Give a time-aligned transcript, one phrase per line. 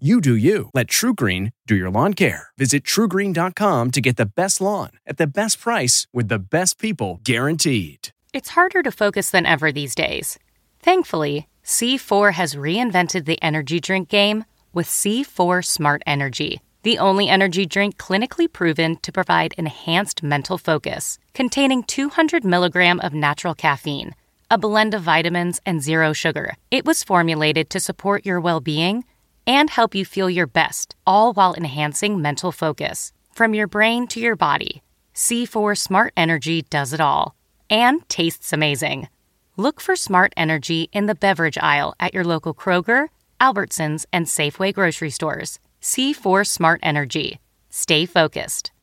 [0.00, 0.70] You do you.
[0.74, 2.48] Let TruGreen do your lawn care.
[2.58, 7.20] Visit trugreen.com to get the best lawn at the best price with the best people
[7.22, 8.08] guaranteed.
[8.32, 10.36] It's harder to focus than ever these days.
[10.80, 17.64] Thankfully, C4 has reinvented the energy drink game with C4 Smart Energy, the only energy
[17.64, 24.16] drink clinically proven to provide enhanced mental focus, containing 200 milligram of natural caffeine,
[24.50, 26.54] a blend of vitamins, and zero sugar.
[26.72, 29.04] It was formulated to support your well being
[29.46, 33.12] and help you feel your best, all while enhancing mental focus.
[33.32, 34.82] From your brain to your body,
[35.14, 37.34] C4 Smart Energy does it all
[37.70, 39.08] and tastes amazing.
[39.56, 43.08] Look for Smart Energy in the beverage aisle at your local Kroger,
[43.40, 45.58] Albertsons, and Safeway grocery stores.
[45.80, 47.40] C4 Smart Energy.
[47.70, 48.73] Stay focused.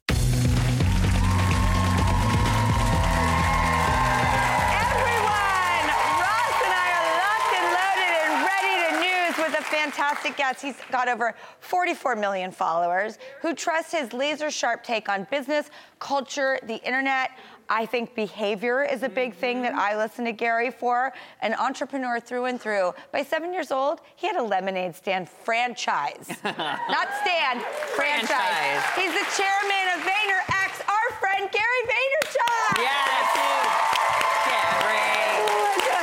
[9.62, 10.62] A fantastic guest.
[10.62, 16.60] He's got over 44 million followers who trust his laser sharp take on business, culture,
[16.64, 17.32] the internet.
[17.70, 21.14] I think behavior is a big thing that I listen to Gary for.
[21.42, 22.94] An entrepreneur through and through.
[23.14, 26.28] By seven years old, he had a lemonade stand franchise.
[26.44, 27.62] Not stand,
[27.96, 28.28] franchise.
[28.28, 28.84] Franchise.
[29.00, 32.76] He's the chairman of VaynerX, our friend Gary Vaynerchuk.
[32.82, 33.24] Yes.
[34.52, 35.32] Gary.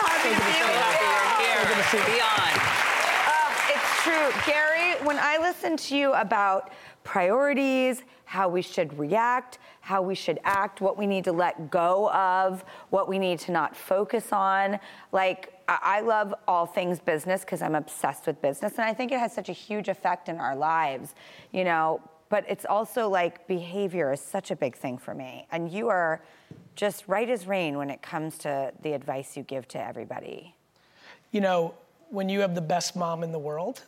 [0.09, 1.12] Happy to be So with happy you.
[1.12, 2.09] you're here.
[2.17, 2.53] Be on.
[3.28, 4.28] Uh, it's true.
[4.49, 6.72] Gary, when I listen to you about
[7.05, 12.11] priorities, how we should react, how we should act, what we need to let go
[12.12, 14.78] of, what we need to not focus on,
[15.12, 19.19] like, I love all things business because I'm obsessed with business, and I think it
[19.19, 21.15] has such a huge effect in our lives,
[21.53, 22.01] you know.
[22.31, 26.22] But it's also like behavior is such a big thing for me, and you are
[26.75, 30.55] just right as rain when it comes to the advice you give to everybody.
[31.33, 31.75] You know,
[32.09, 33.83] when you have the best mom in the world,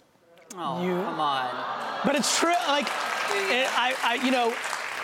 [0.57, 2.01] Oh, You- come on.
[2.05, 2.53] but it's true.
[2.67, 4.53] Like, it, I, I, you know,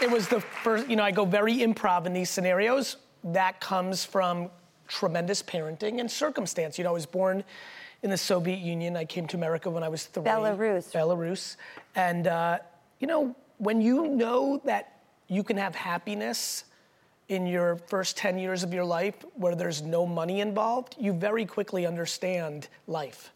[0.02, 0.88] it was the first.
[0.88, 2.96] You know, I go very improv in these scenarios.
[3.24, 4.50] That comes from
[4.88, 6.78] tremendous parenting and circumstance.
[6.78, 7.44] You know, I was born
[8.02, 8.96] in the Soviet Union.
[8.96, 10.24] I came to America when I was three.
[10.24, 10.92] Belarus.
[10.92, 11.56] Belarus,
[11.94, 12.58] and uh,
[13.00, 16.64] you know, when you know that you can have happiness
[17.28, 21.44] in your first 10 years of your life where there's no money involved, you very
[21.44, 23.32] quickly understand life.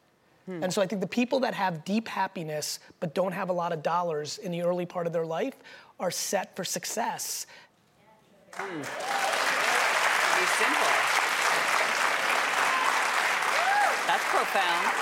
[0.62, 3.72] And so I think the people that have deep happiness but don't have a lot
[3.72, 5.54] of dollars in the early part of their life
[6.00, 7.46] are set for success.
[8.56, 8.80] Be simple.
[14.06, 14.94] That's profound.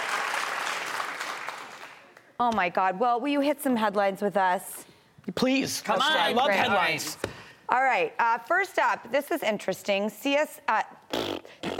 [2.40, 3.00] Oh my God.
[3.00, 4.84] Well, will you hit some headlines with us?
[5.34, 6.16] Please, Come let's- on.
[6.16, 6.58] I love Great.
[6.58, 7.16] headlines.
[7.70, 8.14] All right.
[8.18, 10.08] Uh, first up, this is interesting.
[10.08, 10.82] CS, uh,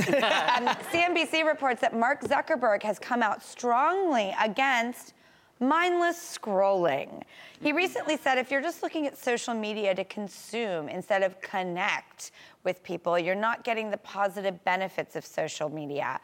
[0.09, 5.15] um, CNBC reports that Mark Zuckerberg has come out strongly against
[5.61, 7.23] mindless scrolling.
[7.61, 12.31] He recently said if you're just looking at social media to consume instead of connect
[12.65, 16.21] with people, you're not getting the positive benefits of social media.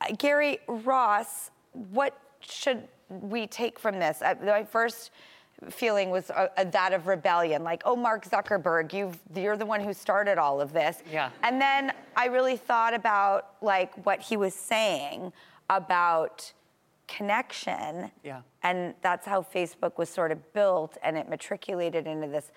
[0.00, 4.22] Uh, Gary Ross, what should we take from this?
[4.22, 5.10] Uh, my first
[5.68, 9.80] feeling was uh, uh, that of rebellion, like, oh, Mark Zuckerberg, you've, you're the one
[9.80, 11.02] who started all of this.
[11.12, 11.30] Yeah.
[11.42, 15.32] And then I really thought about like what he was saying
[15.68, 16.52] about
[17.06, 18.10] connection.
[18.24, 18.40] Yeah.
[18.62, 22.52] And that's how Facebook was sort of built, and it matriculated into this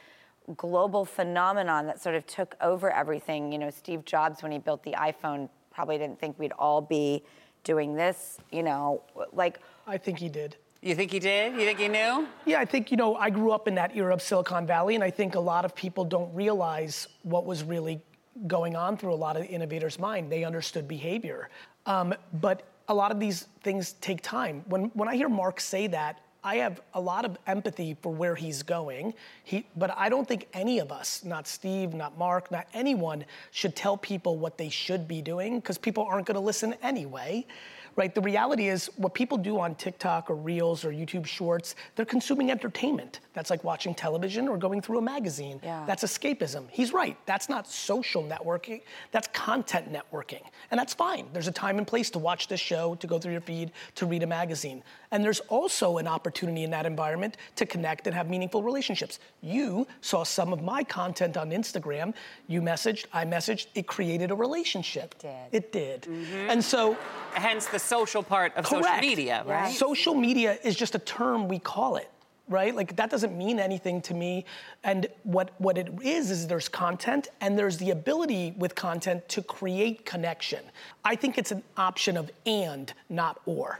[0.58, 3.52] global phenomenon that sort of took over everything.
[3.52, 7.24] You know, Steve Jobs, when he built the iPhone, probably didn't think we'd all be
[7.64, 8.38] doing this.
[8.52, 9.02] You know,
[9.32, 10.58] like I think he did.
[10.84, 11.54] You think he did?
[11.54, 12.28] You think he knew?
[12.46, 15.04] Yeah, I think, you know, I grew up in that era of Silicon Valley, and
[15.04, 18.02] I think a lot of people don't realize what was really
[18.48, 20.30] going on through a lot of innovators' mind.
[20.30, 21.50] They understood behavior.
[21.86, 24.66] Um, but a lot of these things take time.
[24.68, 28.36] When, when I hear Mark say that, I have a lot of empathy for where
[28.36, 29.14] he's going.
[29.46, 33.78] He, but I don't think any of us, not Steve, not Mark, not anyone, should
[33.78, 37.46] tell people what they should be doing because people aren't going to listen anyway,
[37.96, 38.14] right?
[38.14, 42.52] The reality is what people do on TikTok or Reels or YouTube Shorts, they're consuming
[42.52, 43.20] entertainment.
[43.34, 45.60] That's like watching television or going through a magazine.
[45.64, 45.84] Yeah.
[45.86, 46.66] That's escapism.
[46.70, 47.18] He's right.
[47.26, 48.82] That's not social networking.
[49.12, 50.42] That's content networking.
[50.72, 51.28] And that's fine.
[51.34, 54.06] There's a time and place to watch this show, to go through your feed, to
[54.06, 54.84] read a magazine.
[55.12, 59.20] And there's also an opportunity in that environment to connect and have meaningful relationships.
[59.42, 62.14] You saw some of my content on Instagram.
[62.48, 65.16] You messaged, I messaged, it created a relationship.
[65.16, 65.64] It did.
[65.64, 66.02] It did.
[66.04, 66.50] Mm-hmm.
[66.50, 66.98] And so
[67.34, 68.86] Hence the social part of Correct.
[68.86, 69.74] social media, right?
[69.74, 72.10] Social media is just a term we call it,
[72.48, 72.74] right?
[72.74, 74.46] Like that doesn't mean anything to me.
[74.84, 79.42] And what what it is is there's content and there's the ability with content to
[79.42, 80.64] create connection.
[81.04, 83.80] I think it's an option of and, not or.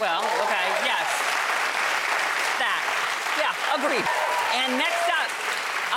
[0.00, 1.08] Well, okay, yes.
[2.58, 2.82] That.
[3.38, 4.06] Yeah, agreed.
[4.54, 5.03] And next up, a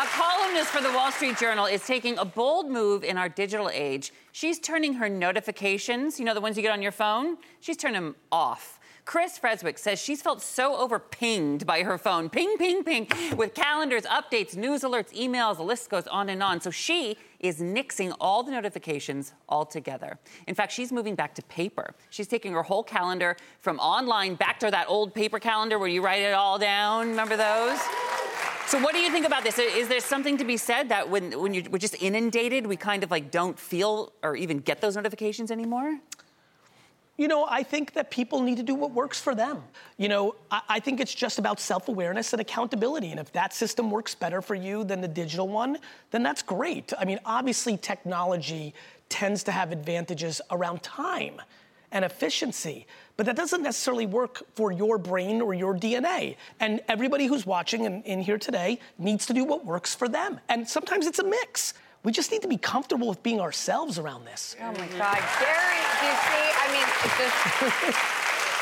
[0.07, 4.13] columnist for the Wall Street Journal is taking a bold move in our digital age.
[4.31, 8.01] She's turning her notifications, you know, the ones you get on your phone, she's turning
[8.01, 8.79] them off.
[9.05, 12.29] Chris Freswick says she's felt so overpinged by her phone.
[12.29, 13.07] Ping, ping, ping,
[13.37, 16.59] with calendars, updates, news alerts, emails, the list goes on and on.
[16.59, 20.19] So she is nixing all the notifications altogether.
[20.45, 21.95] In fact, she's moving back to paper.
[22.09, 26.01] She's taking her whole calendar from online back to that old paper calendar where you
[26.03, 27.07] write it all down.
[27.07, 27.79] Remember those?
[28.67, 29.59] So, what do you think about this?
[29.59, 33.01] Is there something to be said that when, when you're, we're just inundated, we kind
[33.01, 35.97] of like don't feel or even get those notifications anymore?
[37.15, 39.63] You know, I think that people need to do what works for them.
[39.95, 43.11] You know, I, I think it's just about self awareness and accountability.
[43.11, 45.77] And if that system works better for you than the digital one,
[46.11, 46.91] then that's great.
[46.99, 48.73] I mean, obviously, technology
[49.07, 51.41] tends to have advantages around time
[51.93, 52.85] and efficiency,
[53.17, 56.37] but that doesn't necessarily work for your brain or your DNA.
[56.59, 60.39] And everybody who's watching and in here today needs to do what works for them.
[60.47, 61.73] And sometimes it's a mix.
[62.03, 64.55] We just need to be comfortable with being ourselves around this.
[64.61, 66.45] Oh my God, Gary, do you see?
[66.55, 67.35] I mean, it's just,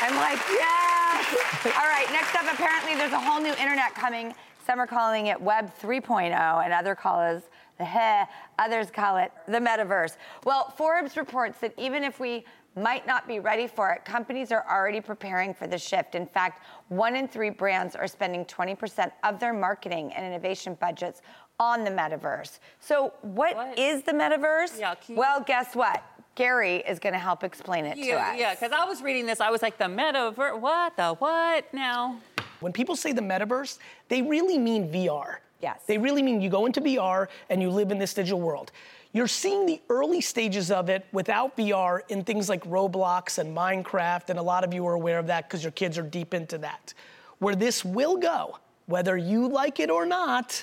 [0.02, 1.76] I'm like, yeah.
[1.78, 4.34] All right, next up, apparently there's a whole new internet coming.
[4.66, 7.55] Some are calling it Web 3.0, and other call it the heh,
[8.58, 10.16] others call it the metaverse.
[10.44, 12.44] Well, Forbes reports that even if we
[12.76, 16.14] might not be ready for it, companies are already preparing for the shift.
[16.14, 21.22] In fact, one in three brands are spending 20% of their marketing and innovation budgets
[21.58, 22.58] on the metaverse.
[22.80, 23.78] So, What?
[23.78, 24.78] is the metaverse?
[24.78, 26.02] Yeah, you- well, guess what?
[26.34, 28.36] Gary is going to help explain it to us.
[28.38, 32.18] yeah, because I was reading this, I was like, the metaverse, what, the what now?
[32.60, 35.36] When people say the metaverse, they really mean VR.
[35.60, 35.80] Yes.
[35.86, 38.72] They really mean you go into VR and you live in this digital world.
[39.12, 44.28] You're seeing the early stages of it without VR in things like Roblox and Minecraft,
[44.28, 46.58] and a lot of you are aware of that because your kids are deep into
[46.58, 46.92] that.
[47.38, 50.62] Where this will go, whether you like it or not,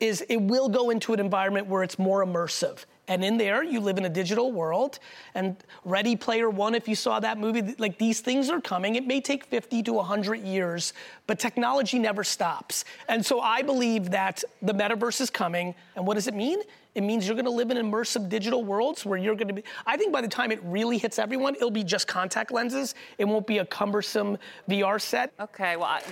[0.00, 2.84] is it will go into an environment where it's more immersive.
[3.08, 4.98] And in there, you live in a digital world.
[5.34, 8.94] And Ready Player One, if you saw that movie, like these things are coming.
[8.94, 10.92] It may take 50 to 100 years,
[11.26, 12.84] but technology never stops.
[13.08, 15.74] And so I believe that the metaverse is coming.
[15.96, 16.60] And what does it mean?
[16.94, 19.64] It means you're gonna live in immersive digital worlds where you're gonna be.
[19.86, 22.94] I think by the time it really hits everyone, it'll be just contact lenses.
[23.18, 24.36] It won't be a cumbersome
[24.68, 25.32] VR set.
[25.38, 26.02] Okay, well, I,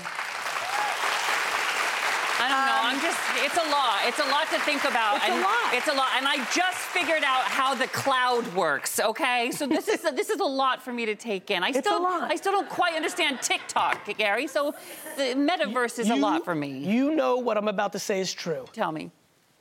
[2.47, 2.83] I don't know.
[2.89, 4.01] I'm just, it's a lot.
[4.07, 5.17] It's a lot to think about.
[5.17, 5.75] It's a and lot.
[5.75, 6.09] It's a lot.
[6.17, 9.51] And I just figured out how the cloud works, okay?
[9.51, 11.63] So this is, this is a lot for me to take in.
[11.63, 12.31] I It's a still, lot.
[12.31, 14.47] I still don't quite understand TikTok, Gary.
[14.47, 14.75] So
[15.17, 16.79] the metaverse is a lot for me.
[16.79, 18.67] You know what I'm about to say is true.
[18.73, 19.11] Tell me.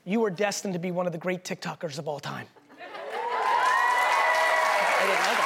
[0.05, 2.45] You are destined to be one of the great TikTokers of all time.
[4.97, 5.44] I didn't know that.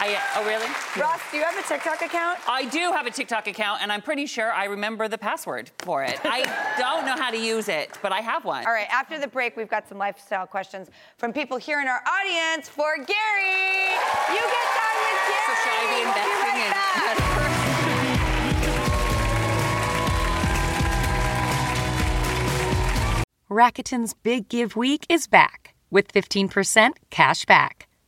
[0.00, 0.66] I, oh, really?
[1.00, 2.38] Ross, do you have a TikTok account?
[2.48, 6.04] I do have a TikTok account, and I'm pretty sure I remember the password for
[6.04, 6.20] it.
[6.24, 6.42] I
[6.78, 8.64] don't know how to use it, but I have one.
[8.64, 12.00] All right, after the break, we've got some lifestyle questions from people here in our
[12.06, 13.06] audience for Gary.
[14.30, 15.44] You get time with Gary.
[15.46, 17.34] So should I be We'll be investing right in back.
[23.50, 27.87] Rakuten's Big Give Week is back with 15% cash back.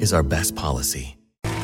[0.00, 1.16] is our best policy.
[1.42, 1.56] Welcome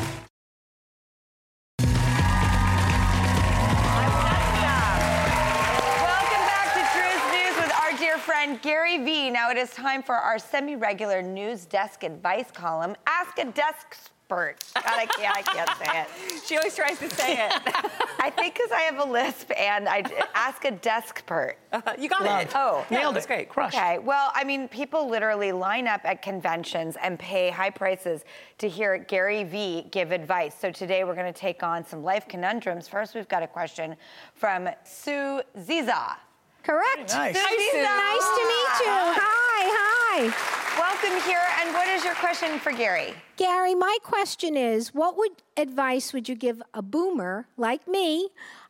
[6.47, 9.29] back to Drew's News with our dear friend Gary Vee.
[9.29, 12.95] Now it is time for our semi-regular news desk advice column.
[13.07, 14.55] Ask a desk expert.
[14.75, 16.07] God, I can't, I can't say it.
[16.43, 17.53] She always tries to say it.
[18.19, 20.03] I think because I have a lisp and I
[20.35, 21.55] ask a desk expert.
[21.71, 22.41] Uh, you got Love.
[22.41, 22.51] it.
[22.53, 23.29] Oh, Nailed that's it.
[23.29, 23.49] great.
[23.49, 23.77] Crushed.
[23.77, 28.25] Okay, well, I mean, people literally line up at conventions and pay high prices
[28.57, 30.55] to hear Gary Vee give advice.
[30.59, 32.87] So today we're going to take on some life conundrums.
[32.87, 33.95] First, we've got a question
[34.35, 36.15] from Sue Ziza.
[36.63, 37.09] Correct.
[37.13, 37.35] Nice.
[37.35, 37.83] Sue Hi, Ziza.
[37.83, 39.21] Nice to meet you.
[39.21, 40.62] Hi, hi.
[40.77, 41.41] Welcome here.
[41.61, 43.13] And what is your question for Gary?
[43.37, 48.29] Gary, my question is what would advice would you give a boomer like me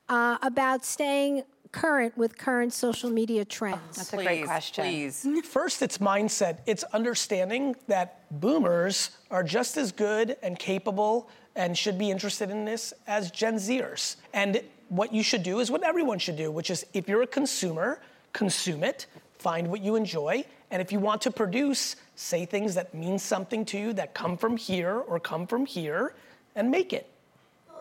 [0.09, 3.95] uh, about staying current with current social media trends?
[3.95, 4.83] That's a great question.
[4.83, 5.25] Please.
[5.45, 6.59] First, it's mindset.
[6.65, 12.65] It's understanding that boomers are just as good and capable and should be interested in
[12.65, 14.17] this as Gen Zers.
[14.33, 17.27] And what you should do is what everyone should do, which is if you're a
[17.27, 18.01] consumer,
[18.33, 19.05] consume it,
[19.37, 23.65] find what you enjoy, and if you want to produce, say things that mean something
[23.65, 26.13] to you that come from here or come from here,
[26.55, 27.09] and make it.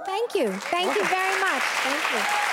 [0.04, 0.50] Thank you.
[0.50, 1.62] Thank you very much.
[1.62, 2.52] Thank you.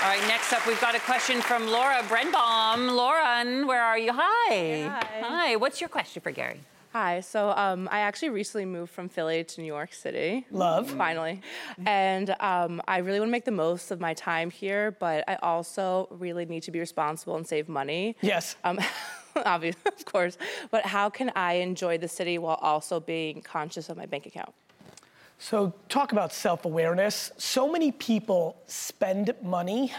[0.00, 2.94] All right, next up, we've got a question from Laura Brenbaum.
[2.94, 4.12] Lauren, where are you?
[4.14, 4.86] Hi.
[4.86, 5.20] Hi.
[5.22, 5.56] Hi.
[5.56, 6.60] What's your question for Gary?
[6.92, 7.20] Hi.
[7.20, 10.46] So um, I actually recently moved from Philly to New York City.
[10.50, 10.90] Love.
[10.90, 11.42] Finally.
[11.84, 15.34] And um, I really want to make the most of my time here, but I
[15.42, 18.16] also really need to be responsible and save money.
[18.22, 18.56] Yes.
[18.64, 18.80] Um,
[19.46, 20.38] obviously, of course.
[20.70, 24.52] But how can I enjoy the city while also being conscious of my bank account?
[25.38, 27.30] So, talk about self awareness.
[27.38, 29.92] So many people spend money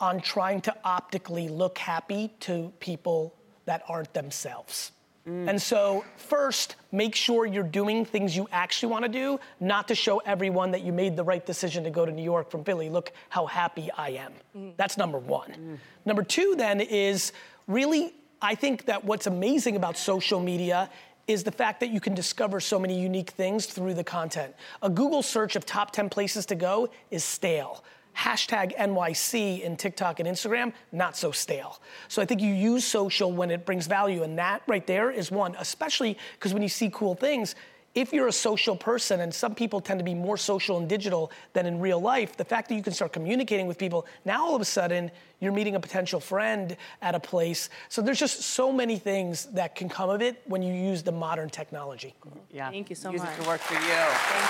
[0.00, 4.92] on trying to optically look happy to people that aren't themselves.
[5.26, 5.48] Mm.
[5.48, 9.94] And so, first, make sure you're doing things you actually want to do, not to
[9.94, 12.88] show everyone that you made the right decision to go to New York from Philly.
[12.88, 14.32] Look how happy I am.
[14.56, 14.76] Mm.
[14.76, 15.50] That's number one.
[15.50, 15.78] Mm.
[16.04, 17.32] Number two, then, is
[17.66, 20.90] really, I think that what's amazing about social media
[21.26, 24.54] is the fact that you can discover so many unique things through the content.
[24.82, 27.82] A Google search of top 10 places to go is stale.
[28.16, 31.80] Hashtag NYC in TikTok and Instagram, not so stale.
[32.08, 35.30] So I think you use social when it brings value, and that right there is
[35.30, 37.56] one, especially because when you see cool things,
[37.96, 41.32] if you're a social person, and some people tend to be more social and digital
[41.54, 44.54] than in real life, the fact that you can start communicating with people, now all
[44.54, 45.10] of a sudden
[45.40, 47.70] you're meeting a potential friend at a place.
[47.88, 51.12] So there's just so many things that can come of it when you use the
[51.12, 52.14] modern technology.
[52.52, 52.70] Yeah.
[52.70, 53.30] Thank you so Use much.
[53.38, 53.80] it to work for you.
[53.80, 54.46] Thank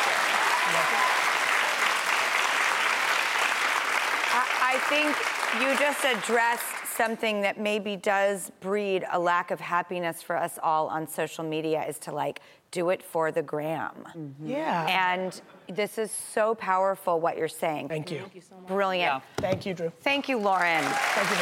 [4.32, 5.16] I, I think
[5.62, 10.88] you just addressed something that maybe does breed a lack of happiness for us all
[10.88, 13.92] on social media is to like do it for the gram.
[14.16, 14.48] Mm-hmm.
[14.48, 15.12] Yeah.
[15.14, 17.88] And this is so powerful what you're saying.
[17.88, 18.20] Thank you.
[18.20, 18.66] Thank you so much.
[18.66, 19.12] Brilliant.
[19.12, 19.20] Yeah.
[19.38, 19.92] Thank you, Drew.
[20.00, 20.82] Thank you, Lauren.
[20.82, 21.36] Thank you.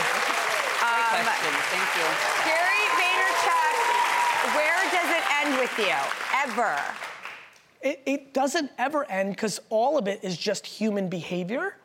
[0.84, 1.52] Um, Great question.
[1.72, 2.06] Thank you.
[2.44, 3.76] Gary Vaynerchuk,
[4.54, 5.96] where does it end with you?
[6.44, 6.78] Ever?
[7.80, 11.76] It, it doesn't ever end because all of it is just human behavior.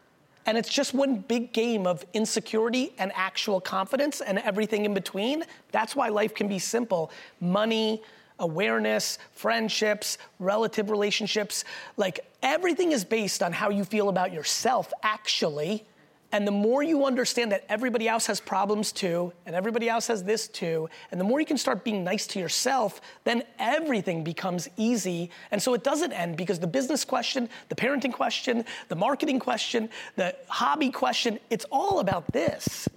[0.50, 5.44] And it's just one big game of insecurity and actual confidence and everything in between.
[5.72, 7.12] That's why life can be simple.
[7.40, 8.02] Money,
[8.40, 11.66] awareness, friendships, relative relationships
[11.98, 15.86] like everything is based on how you feel about yourself, actually.
[16.32, 20.24] And the more you understand that everybody else has problems too, and everybody else has
[20.24, 24.70] this too, and the more you can start being nice to yourself, then everything becomes
[24.78, 25.32] easy.
[25.50, 29.90] And so it doesn't end because the business question, the parenting question, the marketing question,
[30.18, 32.88] the hobby question, it's all about this.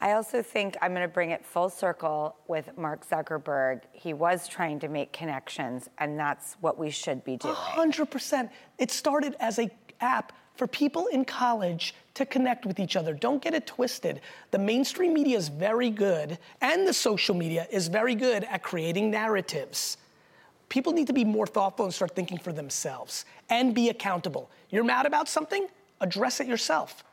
[0.00, 3.82] I also think I'm going to bring it full circle with Mark Zuckerberg.
[3.92, 7.54] He was trying to make connections, and that's what we should be doing.
[7.54, 8.50] 100%.
[8.78, 13.12] It started as a app for people in college to connect with each other.
[13.12, 14.20] Don't get it twisted.
[14.50, 19.10] The mainstream media is very good, and the social media is very good at creating
[19.10, 19.98] narratives.
[20.68, 24.50] People need to be more thoughtful and start thinking for themselves and be accountable.
[24.70, 25.68] You're mad about something?
[26.00, 27.04] Address it yourself.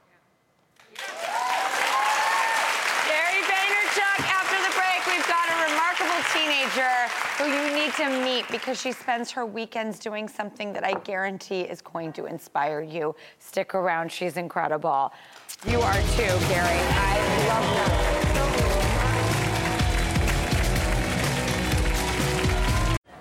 [3.07, 5.63] Gary Vaynerchuk, after the break, we've got a
[6.73, 10.93] teenager who you need to meet because she spends her weekends doing something that I
[10.99, 13.15] guarantee is going to inspire you.
[13.39, 15.11] Stick around, she's incredible.
[15.67, 16.79] You are too, Gary.
[16.79, 18.22] I love that.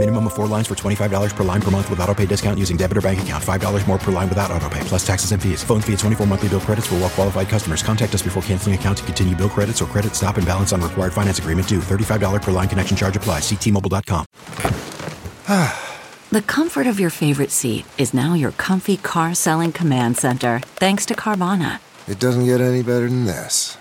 [0.00, 2.78] Minimum of four lines for $25 per line per month with auto pay discount using
[2.78, 3.44] debit or bank account.
[3.44, 5.62] $5 more per line without auto pay, plus taxes and fees.
[5.62, 7.82] Phone fee at 24 monthly bill credits for well qualified customers.
[7.82, 10.80] Contact us before canceling account to continue bill credits or credit stop and balance on
[10.80, 11.80] required finance agreement due.
[11.80, 13.42] $35 per line connection charge applies.
[13.42, 14.24] Ctmobile.com.
[16.30, 21.04] the comfort of your favorite seat is now your comfy car selling command center thanks
[21.04, 21.78] to Carvana.
[22.08, 23.76] It doesn't get any better than this.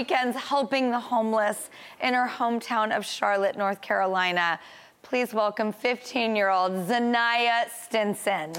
[0.00, 1.68] Weekends helping the homeless
[2.02, 4.58] in her hometown of Charlotte, North Carolina.
[5.02, 8.50] Please welcome 15 year old Zanaya Stinson.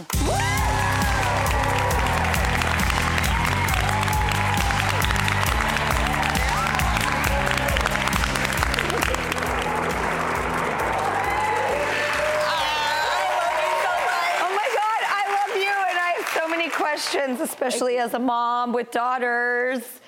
[14.38, 15.74] Oh my god, I love you!
[15.90, 20.02] And I have so many questions, especially as a mom with daughters.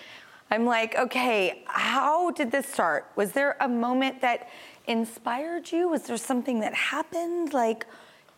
[0.53, 3.11] I'm like, okay, how did this start?
[3.15, 4.49] Was there a moment that
[4.85, 5.89] inspired you?
[5.89, 7.53] Was there something that happened?
[7.53, 7.87] Like,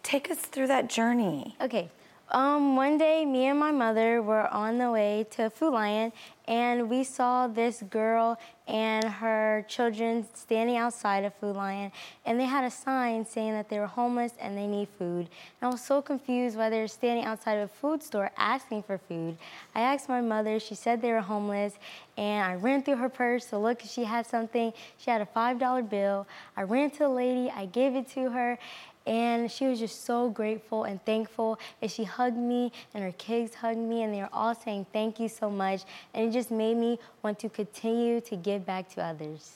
[0.02, 1.58] take us through that journey.
[1.60, 1.90] Okay.
[2.32, 6.12] Um, one day, me and my mother were on the way to Food Lion,
[6.48, 11.92] and we saw this girl and her children standing outside of Food Lion,
[12.26, 15.30] and they had a sign saying that they were homeless and they need food.
[15.62, 18.82] And I was so confused why they were standing outside of a food store asking
[18.84, 19.38] for food.
[19.76, 21.74] I asked my mother, she said they were homeless,
[22.18, 24.74] and I ran through her purse to look if she had something.
[24.98, 26.26] She had a $5 bill.
[26.58, 28.58] I ran to the lady, I gave it to her,
[29.06, 31.60] and she was just so grateful and thankful.
[31.82, 35.20] And she hugged me, and her kids hugged me, and they were all saying thank
[35.20, 35.84] you so much.
[36.14, 39.54] And it just made me want to continue to give back to others.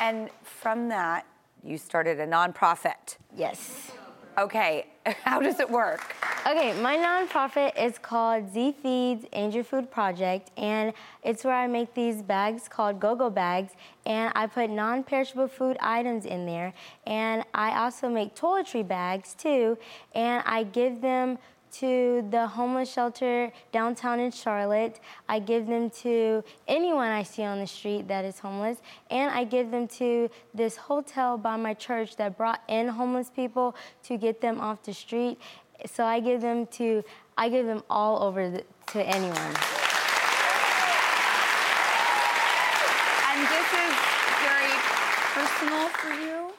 [0.00, 1.26] And from that,
[1.64, 3.16] you started a nonprofit.
[3.36, 3.92] Yes.
[4.38, 4.86] Okay,
[5.24, 6.14] how does it work?
[6.46, 11.92] Okay, my nonprofit is called Z Feeds Angel Food Project, and it's where I make
[11.94, 13.72] these bags called Go-Go bags,
[14.06, 16.72] and I put non-perishable food items in there,
[17.06, 19.76] and I also make toiletry bags too,
[20.14, 21.38] and I give them
[21.72, 25.00] to the homeless shelter downtown in Charlotte.
[25.28, 28.78] I give them to anyone I see on the street that is homeless.
[29.10, 33.76] And I give them to this hotel by my church that brought in homeless people
[34.04, 35.38] to get them off the street.
[35.86, 37.04] So I give them to,
[37.36, 39.54] I give them all over the, to anyone.
[43.30, 43.94] And this is
[44.42, 44.74] very
[45.34, 46.52] personal for you?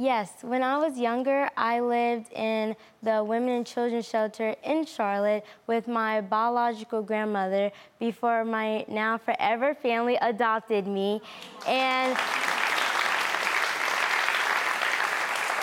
[0.00, 5.44] Yes, when I was younger, I lived in the Women and Children Shelter in Charlotte
[5.66, 11.20] with my biological grandmother before my now forever family adopted me.
[11.68, 12.16] And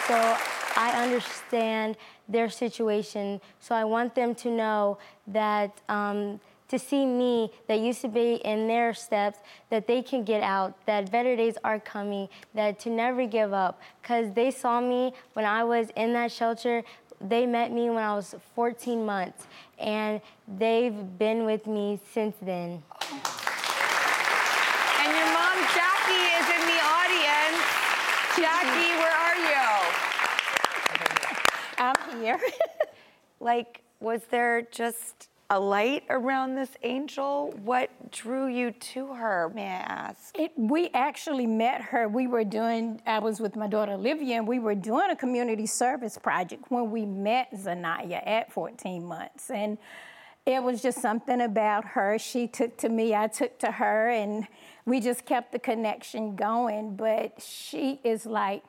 [0.06, 0.38] so
[0.76, 1.97] I understand
[2.30, 5.82] their situation, so I want them to know that.
[5.89, 10.43] Um, to see me that used to be in their steps, that they can get
[10.43, 13.82] out, that better days are coming, that to never give up.
[14.01, 16.84] Because they saw me when I was in that shelter.
[17.19, 19.47] They met me when I was 14 months,
[19.80, 22.84] and they've been with me since then.
[24.99, 27.58] And your mom, Jackie, is in the audience.
[28.38, 29.65] Jackie, where are you?
[31.80, 32.39] I'm here.
[33.39, 37.53] like, was there just a light around this angel?
[37.63, 40.38] What drew you to her, may I ask?
[40.38, 42.07] It, we actually met her.
[42.07, 45.65] We were doing, I was with my daughter Olivia, and we were doing a community
[45.65, 49.49] service project when we met Zanaya at 14 months.
[49.49, 49.77] And
[50.45, 52.19] it was just something about her.
[52.19, 54.47] She took to me, I took to her, and
[54.86, 56.97] we just kept the connection going.
[56.97, 58.63] But she is like,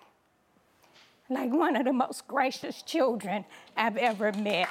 [1.29, 3.45] like one of the most gracious children
[3.77, 4.69] I've ever met.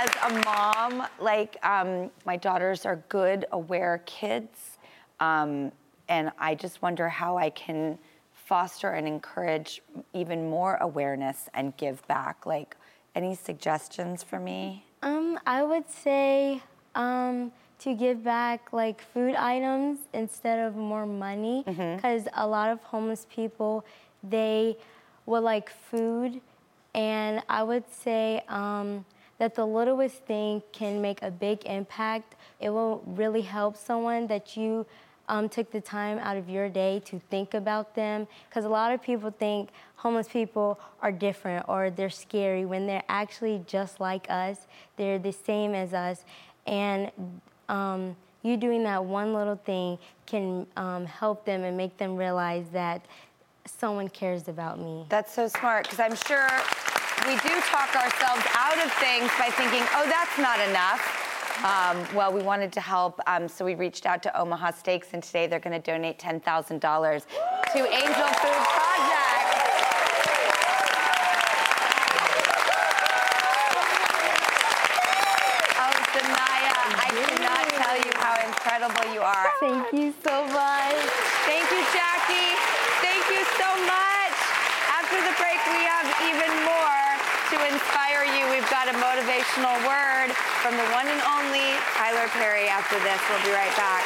[0.00, 4.78] As a mom, like um, my daughters are good, aware kids,
[5.20, 5.70] um,
[6.08, 7.98] and I just wonder how I can
[8.32, 9.82] foster and encourage
[10.14, 12.46] even more awareness and give back?
[12.46, 12.76] Like,
[13.14, 14.84] any suggestions for me?
[15.02, 16.62] Um, I would say
[16.94, 22.82] um, to give back like food items instead of more money, because a lot of
[22.82, 23.84] homeless people
[24.22, 24.76] they
[25.26, 26.40] would like food,
[26.94, 29.04] and I would say um,
[29.40, 32.34] that the littlest thing can make a big impact.
[32.60, 34.84] It will really help someone that you
[35.30, 38.28] um, took the time out of your day to think about them.
[38.50, 43.02] Because a lot of people think homeless people are different or they're scary when they're
[43.08, 44.66] actually just like us.
[44.98, 46.26] They're the same as us.
[46.66, 47.10] And
[47.70, 52.66] um, you doing that one little thing can um, help them and make them realize
[52.74, 53.06] that
[53.64, 55.06] someone cares about me.
[55.08, 56.46] That's so smart because I'm sure
[57.26, 61.02] we do talk ourselves out of things by thinking, oh, that's not enough.
[61.60, 65.22] Um, well, we wanted to help, um, so we reached out to Omaha Steaks, and
[65.22, 69.50] today they're going to donate $10,000 to Angel Food Project.
[75.76, 79.52] Oh, Zanaya, I cannot tell you how incredible you are.
[79.60, 80.96] Thank you so much.
[81.44, 82.56] Thank you, Jackie.
[83.04, 84.36] Thank you so much.
[84.96, 87.10] After the break, we have even more
[87.52, 88.48] to inspire you.
[88.48, 93.20] We've got a motivational word from the one and only Tyler Perry after this.
[93.30, 94.02] We'll be right back.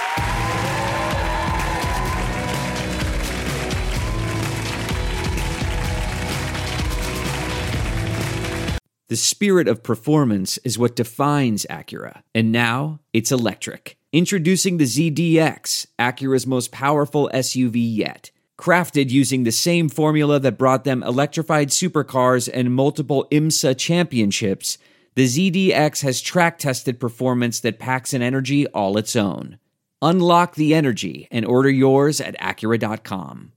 [9.08, 13.96] The spirit of performance is what defines Acura, and now it's electric.
[14.12, 18.30] Introducing the ZDX, Acura's most powerful SUV yet.
[18.58, 24.78] Crafted using the same formula that brought them electrified supercars and multiple IMSA championships,
[25.16, 29.58] the ZDX has track tested performance that packs an energy all its own.
[30.02, 33.52] Unlock the energy and order yours at Acura.com.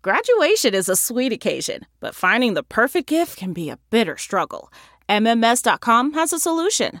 [0.00, 4.72] Graduation is a sweet occasion, but finding the perfect gift can be a bitter struggle.
[5.08, 7.00] MMS.com has a solution.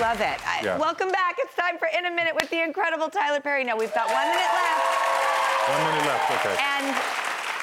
[0.00, 0.38] Love it.
[0.64, 0.78] Yeah.
[0.78, 1.36] Welcome back.
[1.38, 3.64] It's time for In a Minute with the incredible Tyler Perry.
[3.64, 5.68] Now, we've got one minute left.
[5.68, 6.56] One minute left, okay.
[6.58, 6.96] And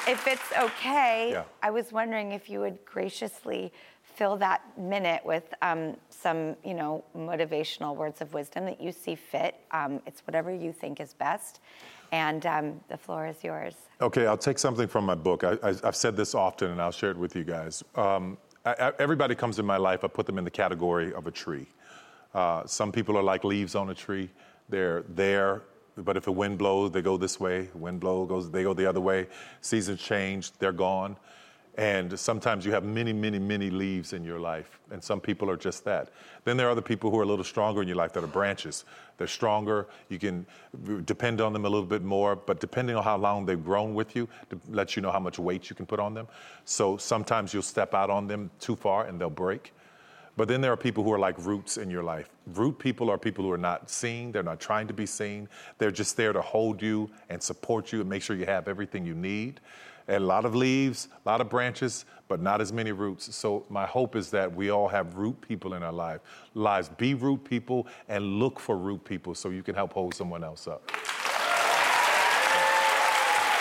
[0.08, 1.44] if it's okay, Yeah.
[1.64, 3.74] I was wondering if you would graciously
[4.04, 9.16] fill that minute with um, some, you know, motivational words of wisdom that you see
[9.16, 9.56] fit.
[9.72, 11.60] Um, it's whatever you think is best.
[12.12, 13.74] And um, the floor is yours.
[14.00, 15.44] Okay, I'll take something from my book.
[15.44, 17.84] I, I, I've said this often, and I'll share it with you guys.
[17.96, 21.26] Um, I, I- everybody comes in my life, I put them in the category of
[21.28, 21.66] a tree.
[22.38, 24.30] Uh, some people are like leaves on a tree.
[24.70, 25.64] They're there,
[25.98, 27.68] but if the wind blows, they go this way.
[27.74, 29.26] Wind blows, goes, they go the other way.
[29.62, 31.18] Seasons change, they're gone.
[31.80, 35.58] And sometimes you have many, many, many leaves in your life, and some people are
[35.58, 36.10] just that.
[36.44, 38.28] Then there are other people who are a little stronger in your life that are
[38.28, 38.86] branches.
[39.18, 39.88] They're stronger.
[40.10, 40.46] You can
[41.06, 44.16] depend on them a little bit more, but depending on how long they've grown with
[44.16, 46.28] you, to let you know how much weight you can put on them.
[46.66, 49.74] So sometimes you'll step out on them too far and they'll break.
[50.38, 52.30] But then there are people who are like roots in your life.
[52.54, 55.50] Root people are people who are not seen, they're not trying to be seen.
[55.80, 59.04] They're just there to hold you and support you and make sure you have everything
[59.04, 59.60] you need.
[60.08, 63.36] And a lot of leaves, a lot of branches, but not as many roots.
[63.36, 66.22] So my hope is that we all have root people in our life.
[66.54, 70.44] Lives be root people and look for root people so you can help hold someone
[70.44, 70.86] else up.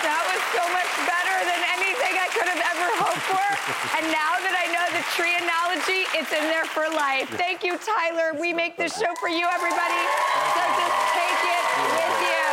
[0.04, 3.46] That was so much better than anything I could have ever hoped for.
[3.98, 4.56] and now that
[5.16, 7.29] tree analogy, it's in there for life.
[7.31, 8.38] Thank you, Tyler.
[8.38, 9.96] We make this show for you, everybody.
[10.52, 11.64] So just take it
[11.96, 12.44] with you.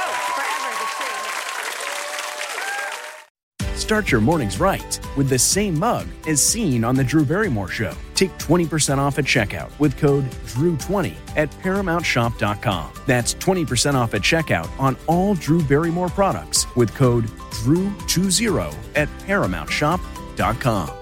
[0.00, 0.88] Oh, forever the
[3.68, 3.76] tree.
[3.76, 7.92] Start your mornings right with the same mug as seen on The Drew Barrymore Show.
[8.14, 12.92] Take 20% off at checkout with code DREW20 at ParamountShop.com.
[13.06, 21.01] That's 20% off at checkout on all Drew Barrymore products with code DREW20 at ParamountShop.com.